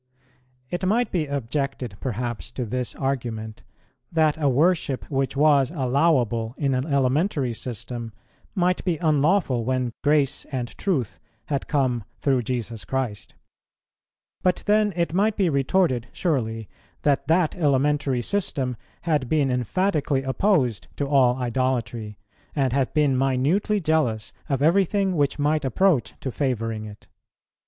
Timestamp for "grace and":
10.03-10.75